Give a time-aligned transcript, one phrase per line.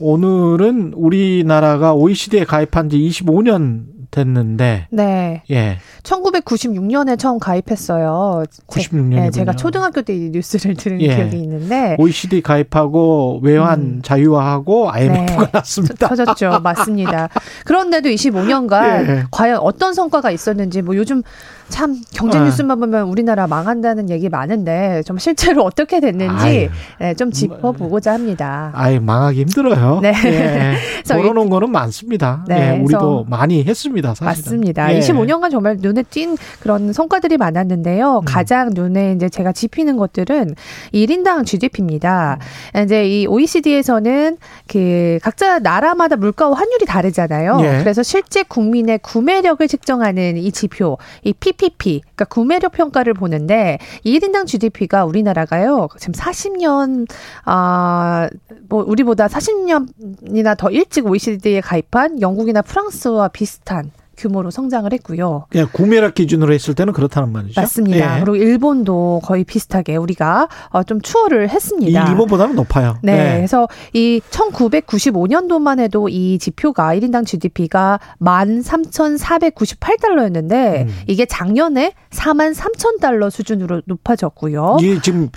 [0.00, 5.42] 오늘은 우리나라가 OECD에 가입한 지 25년 됐는데 네.
[5.50, 5.78] 예.
[6.02, 8.44] 1996년에 처음 가입했어요.
[8.66, 9.14] 96년이군요.
[9.14, 11.14] 네, 제가 초등학교 때 이 뉴스를 들은 예.
[11.16, 14.00] 기억이 있는데 OECD 가입하고 외환 음.
[14.02, 15.50] 자유화하고 IMF가 네.
[15.52, 16.08] 났습니다.
[16.08, 16.60] 터졌죠.
[16.62, 17.28] 맞습니다.
[17.64, 19.24] 그런데도 25년간 예.
[19.30, 21.22] 과연 어떤 성과가 있었는지 뭐 요즘
[21.68, 22.44] 참 경제 아.
[22.44, 26.70] 뉴스만 보면 우리나라 망한다는 얘기 많은데 좀 실제로 어떻게 됐는지.
[26.98, 28.70] 네, 좀 짚어보고자 합니다.
[28.74, 30.00] 아예 망하기 힘들어요.
[30.00, 30.12] 네.
[30.24, 30.74] 예.
[31.08, 32.44] 벌어놓은 거는 많습니다.
[32.48, 33.62] 네, 예, 우리도 많이
[33.98, 34.14] 했습니다.
[34.14, 34.26] 사실은.
[34.26, 34.94] 맞습니다.
[34.94, 35.00] 예.
[35.00, 38.18] 25년간 정말 눈에 띈 그런 성과들이 많았는데요.
[38.18, 38.24] 음.
[38.24, 40.54] 가장 눈에 이제 제가 짚히는 것들은
[40.92, 42.38] 1인당 GDP입니다.
[42.74, 42.84] 음.
[42.84, 47.58] 이제 이 OECD에서는 그 각자 나라마다 물가와 환율이 다르잖아요.
[47.62, 47.78] 예.
[47.80, 54.46] 그래서 실제 국민의 구매력을 측정하는 이 지표, 이 PPP, 그러니까 구매력 평가를 보는데 이 1인당
[54.46, 55.88] GDP가 우리나라가요.
[55.98, 57.06] 지금 40년
[57.44, 58.28] 아,
[58.68, 65.46] 뭐 우리보다 40년이나 더 일찍 OECD에 가입한 영국이나 프랑스와 비슷한 규모로 성장을 했고요.
[65.48, 67.58] 그냥 구매력 기준으로 했을 때는 그렇다는 말이죠.
[67.60, 68.16] 맞습니다.
[68.16, 68.20] 예.
[68.20, 72.10] 그리고 일본도 거의 비슷하게 우리가 어, 좀 추월을 이 했습니다.
[72.10, 72.98] 일본보다는 높아요.
[73.02, 80.88] 네, 그래서 이 1995년도만 해도 이 지표가 1인당 GDP가 13,498달러였는데 음.
[81.06, 84.78] 이게 작년에 43,000달러 수준으로 높아졌고요.
[84.80, 85.30] 이게 지금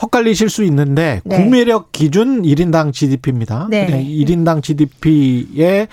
[0.00, 1.42] 헛갈리실 수 있는데 네.
[1.42, 3.66] 구매력 기준 1인당 GDP입니다.
[3.70, 3.86] 네.
[3.88, 5.88] 1인당 GDP에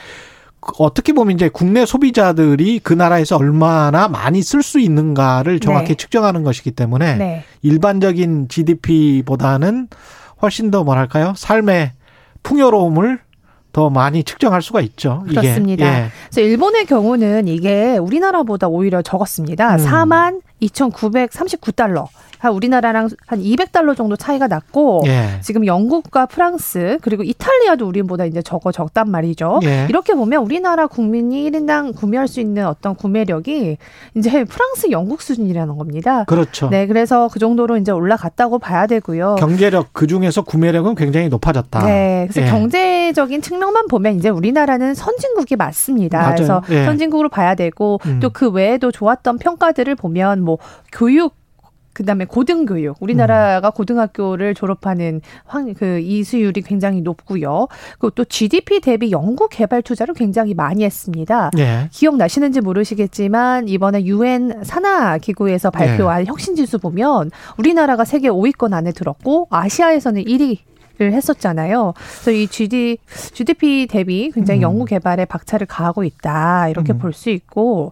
[0.79, 5.95] 어떻게 보면 이제 국내 소비자들이 그 나라에서 얼마나 많이 쓸 수 있는가를 정확히 네.
[5.95, 7.43] 측정하는 것이기 때문에 네.
[7.61, 9.87] 일반적인 GDP보다는
[10.41, 11.33] 훨씬 더 뭐랄까요?
[11.35, 11.91] 삶의
[12.43, 13.19] 풍요로움을
[13.71, 15.23] 더 많이 측정할 수가 있죠.
[15.29, 15.41] 이게.
[15.41, 15.85] 그렇습니다.
[15.85, 16.09] 예.
[16.29, 19.75] 그래서 일본의 경우는 이게 우리나라보다 오히려 적었습니다.
[19.75, 19.85] 음.
[19.85, 22.07] 4만 2,939달러.
[22.45, 25.39] 한 우리나라랑 한 200달러 정도 차이가 났고 예.
[25.41, 29.59] 지금 영국과 프랑스 그리고 이탈리아도 우리보다 이제 적어 적단 말이죠.
[29.63, 29.87] 예.
[29.89, 33.77] 이렇게 보면 우리나라 국민이 1인당 구매할 수 있는 어떤 구매력이
[34.15, 36.23] 이제 프랑스, 영국 수준이라는 겁니다.
[36.25, 36.69] 그렇죠.
[36.69, 39.35] 네, 그래서 그 정도로 이제 올라갔다고 봐야 되고요.
[39.39, 41.85] 경제력 그 중에서 구매력은 굉장히 높아졌다.
[41.85, 42.51] 네, 그래서 예.
[42.51, 46.19] 경제적인 측면만 보면 이제 우리나라는 선진국이 맞습니다.
[46.19, 46.35] 맞아요.
[46.35, 46.85] 그래서 예.
[46.85, 48.19] 선진국으로 봐야 되고 음.
[48.19, 50.59] 또그 외에도 좋았던 평가들을 보면 뭐
[50.91, 51.33] 교육
[51.95, 57.67] 그다음에 고등교육 우리나라가 고등학교를 졸업하는 확, 그 이수율이 굉장히 높고요.
[57.93, 61.51] 그리고 또 GDP 대비 연구 개발 투자를 굉장히 많이 했습니다.
[61.57, 61.87] 예.
[61.91, 69.47] 기억나시는지 모르시겠지만 이번에 유엔 산하 기구에서 발표한 혁신 지수 보면 우리나라가 세계 5위권 안에 들었고
[69.49, 70.57] 아시아에서는 1위
[70.97, 71.93] 를 했었잖아요.
[71.97, 72.99] 그래서 이 GD,
[73.33, 74.63] GDP 대비 굉장히 음.
[74.63, 76.69] 연구 개발에 박차를 가하고 있다.
[76.69, 76.99] 이렇게 음.
[76.99, 77.91] 볼수 있고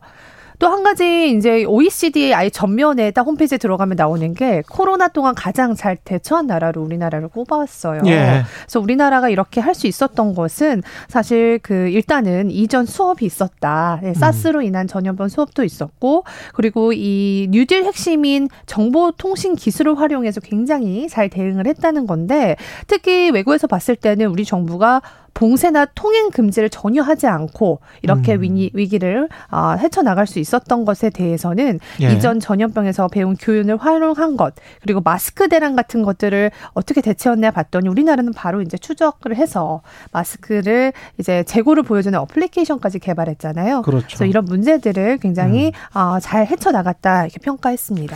[0.64, 5.76] 또 한 가지 이제 OECD의 아예 전면에 딱 홈페이지에 들어가면 나오는 게 코로나 동안 가장
[5.76, 8.02] 잘 대처한 나라로 우리나라를 꼽아왔어요.
[8.06, 8.44] 예.
[8.64, 14.00] 그래서 우리나라가 이렇게 할 수 있었던 것은 사실 그 일단은 이전 수업이 있었다.
[14.04, 21.10] 예, 사스로 인한 전염병 수업도 있었고 그리고 이 뉴딜 핵심인 정보 통신 기술을 활용해서 굉장히
[21.10, 25.02] 잘 대응을 했다는 건데 특히 외국에서 봤을 때는 우리 정부가
[25.34, 28.42] 봉쇄나 통행 금지를 전혀 하지 않고 이렇게 음.
[28.42, 32.12] 위기, 위기를 아, 헤쳐나갈 수 있었던 것에 대해서는 예.
[32.14, 38.34] 이전 전염병에서 배운 교훈을 활용한 것 그리고 마스크 대란 같은 것들을 어떻게 대처했냐 봤더니 우리나라는
[38.34, 43.82] 바로 이제 추적을 해서 마스크를 이제 재고를 보여주는 어플리케이션까지 개발했잖아요.
[43.82, 44.06] 그렇죠.
[44.08, 48.16] 그래서 이런 문제들을 굉장히 어, 잘 헤쳐나갔다 이렇게 평가했습니다.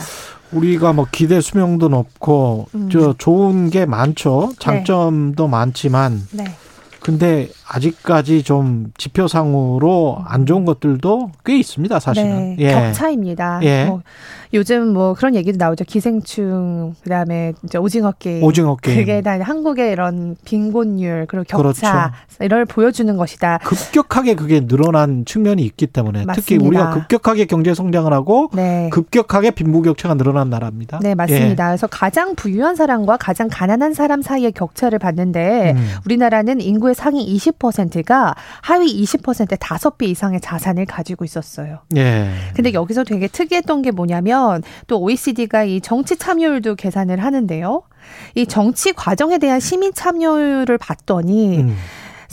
[0.51, 2.89] 우리가 뭐 기대 수명도 높고 음.
[2.89, 4.53] 저 좋은 게 많죠.
[4.59, 6.45] 장점도 많지만 네.
[7.07, 12.57] 근데 아직까지 좀 지표상으로 안 좋은 것들도 꽤 있습니다, 사실은.
[12.57, 13.61] 네, 격차입니다.
[13.63, 13.85] 예.
[13.85, 14.01] 뭐
[14.53, 15.85] 요즘 뭐 그런 얘기도 나오죠.
[15.85, 18.43] 기생충, 그다음에 이제 오징어 게임.
[18.43, 18.97] 오징어 게임.
[18.97, 22.43] 그게 다 한국의 이런 빈곤율 그리고 격차 그렇죠.
[22.43, 23.59] 이걸 보여주는 것이다.
[23.59, 26.67] 급격하게 그게 늘어난 측면이 있기 때문에 특히 맞습니다.
[26.67, 28.89] 우리가 급격하게 경제 성장을 하고 네.
[28.91, 30.99] 급격하게 빈부격차가 늘어난 나라입니다.
[31.01, 31.67] 네, 맞습니다.
[31.67, 35.87] 그래서 가장 부유한 사람과 가장 가난한 사람 사이의 격차를 봤는데 음.
[36.05, 41.79] 우리나라는 인구의 상위 20%가 하위 20%의 5배 이상의 자산을 가지고 있었어요.
[41.95, 42.31] 예.
[42.55, 47.83] 근데 여기서 되게 특이했던 게 뭐냐면 또 OECD가 이 정치 참여율도 계산을 하는데요.
[48.35, 51.77] 이 정치 과정에 대한 시민 참여율을 봤더니 음.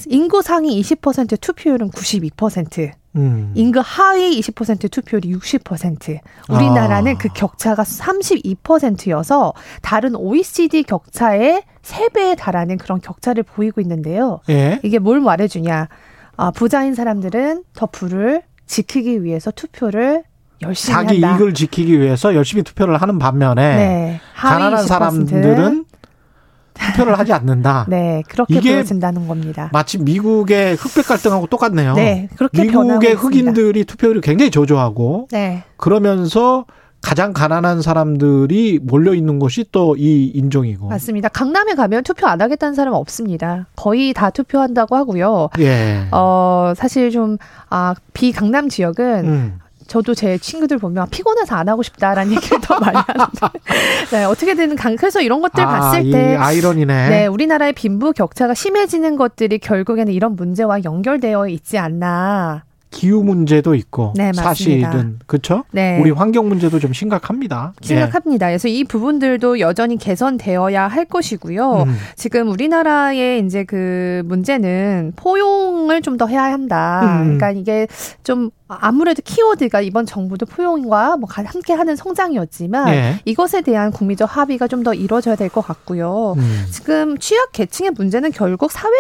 [0.08, 3.52] 인구 상위 20% 투표율은 92%, 음.
[3.54, 6.18] 인구 하위 20% 투표율이 60%.
[6.48, 7.18] 우리나라는 아.
[7.18, 9.52] 그 격차가 32%여서
[9.82, 14.40] 다른 OECD 격차의 3배에 달하는 그런 격차를 보이고 있는데요.
[14.48, 14.80] 예.
[14.82, 15.88] 이게 뭘 말해주냐.
[16.36, 20.24] 아, 부자인 사람들은 더 부를 지키기 위해서 투표를
[20.62, 21.36] 열심히 자기 한다.
[21.36, 24.20] 이익을 지키기 위해서 열심히 투표를 하는 반면에 네.
[24.36, 24.86] 가난한 20%.
[24.88, 25.84] 사람들은
[26.92, 27.86] 투표를 하지 않는다.
[27.90, 29.70] 네, 그렇게 보여진다는 겁니다.
[29.72, 31.94] 마치 미국의 흑백 갈등하고 똑같네요.
[31.94, 33.20] 네, 그렇게 미국의 있습니다.
[33.20, 36.64] 흑인들이 투표율이 굉장히 저조하고 네, 그러면서
[37.00, 40.88] 가장 가난한 사람들이 몰려 있는 곳이 또 이 인종이고.
[40.88, 41.28] 맞습니다.
[41.28, 43.66] 강남에 가면 투표 안 하겠다는 사람은 없습니다.
[43.76, 45.50] 거의 다 투표한다고 하고요.
[45.58, 46.06] 예.
[46.12, 47.36] 어, 사실 좀,
[47.68, 49.58] 아, 비강남 지역은 음.
[49.86, 53.58] 저도 제 친구들 보면 피곤해서 안 하고 싶다라는 얘기를 더 많이 하는데.
[54.10, 56.36] 네, 어떻게든 강, 그래서 이런 것들 아, 봤을 이 때.
[56.36, 57.08] 아이러니네.
[57.08, 62.64] 네, 우리나라의 빈부 격차가 심해지는 것들이 결국에는 이런 문제와 연결되어 있지 않나.
[62.94, 64.42] 기후 문제도 있고 네, 맞습니다.
[64.92, 65.64] 사실은 그렇죠?
[65.72, 65.98] 네.
[66.00, 67.72] 우리 환경 문제도 좀 심각합니다.
[67.82, 68.46] 심각합니다.
[68.46, 71.74] 그래서 이 부분들도 여전히 개선되어야 할 것이고요.
[71.78, 71.82] 예.
[71.90, 71.96] 음.
[72.14, 77.00] 지금 우리나라의 이제 그 문제는 포용을 좀 더 해야 한다.
[77.22, 77.36] 음.
[77.38, 77.88] 그러니까 이게
[78.22, 83.18] 좀 아무래도 키워드가 이번 정부도 포용과 뭐 함께 하는 성장이었지만 예.
[83.24, 86.34] 이것에 대한 국민적 합의가 좀 더 이루어져야 될 것 같고요.
[86.36, 86.66] 음.
[86.70, 88.92] 지금 취약 계층의 문제는 결국 사회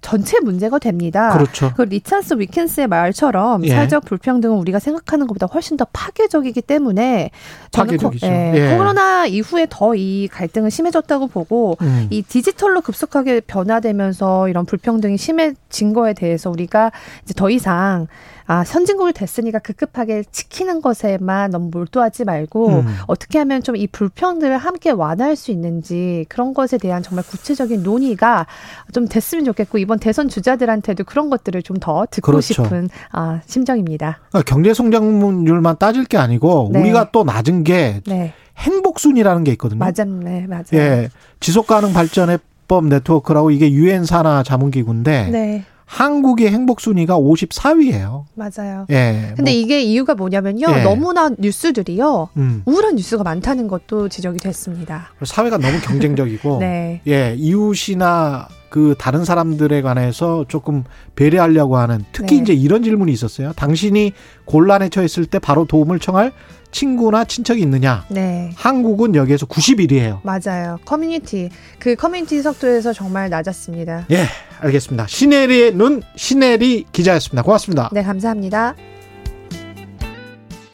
[0.00, 1.30] 전체 문제가 됩니다.
[1.30, 1.72] 그렇죠.
[1.76, 3.70] 그 리찬스 위켄스의 말처럼 예.
[3.70, 7.30] 사회적 불평등은 우리가 생각하는 것보다 훨씬 더 파괴적이기 때문에
[7.70, 8.26] 저는 코, 파괴적이죠.
[8.26, 8.76] 예, 예.
[8.76, 12.06] 코로나 이후에 더 이 갈등은 심해졌다고 보고 음.
[12.10, 16.92] 이 디지털로 급속하게 변화되면서 이런 불평등이 심해진 거에 대해서 우리가
[17.24, 18.06] 이제 더 이상
[18.50, 22.96] 아 선진국이 됐으니까 급급하게 지키는 것에만 너무 몰두하지 말고 음.
[23.06, 28.46] 어떻게 하면 좀 이 불평등을 함께 완화할 수 있는지 그런 것에 대한 정말 구체적인 논의가
[28.92, 32.64] 좀 됐으면 좋겠고 이번 대선 주자들한테도 그런 것들을 좀 더 듣고 그렇죠.
[32.64, 34.18] 싶은 아 심정입니다.
[34.30, 36.80] 그러니까 경제 성장률만 따질 게 아니고 네.
[36.80, 39.78] 우리가 또 낮은 게 네, 행복순이라는 게 있거든요.
[39.78, 40.64] 맞았네, 맞아요.
[40.74, 41.08] 예.
[41.38, 48.24] 지속 가능 발전해법 네트워크라고 이게 유엔 산하 자문기구인데 네, 한국의 행복 순위가 54위예요.
[48.34, 48.86] 맞아요.
[48.90, 49.32] 예.
[49.34, 50.66] 근데 뭐, 이게 이유가 뭐냐면요.
[50.70, 50.82] 예.
[50.84, 52.28] 너무나 뉴스들이요.
[52.36, 52.62] 음.
[52.64, 55.08] 우울한 뉴스가 많다는 것도 지적이 됐습니다.
[55.24, 57.00] 사회가 너무 경쟁적이고 네.
[57.08, 60.84] 예, 이웃이나 그 다른 사람들에 관해서 조금
[61.16, 62.42] 배려하려고 하는 특히 네.
[62.42, 63.52] 이제 이런 질문이 있었어요.
[63.54, 64.12] 당신이
[64.44, 66.32] 곤란에 처했을 때 바로 도움을 청할
[66.70, 68.04] 친구나 친척이 있느냐?
[68.08, 68.52] 네.
[68.54, 70.20] 한국은 여기에서 90일이에요.
[70.22, 70.78] 맞아요.
[70.84, 71.50] 커뮤니티.
[71.80, 74.06] 그 커뮤니티 속도에서 정말 낮았습니다.
[74.12, 74.24] 예,
[74.60, 75.08] 알겠습니다.
[75.08, 77.42] 시네리의 눈, 시네리 기자였습니다.
[77.42, 77.90] 고맙습니다.
[77.92, 78.76] 네, 감사합니다.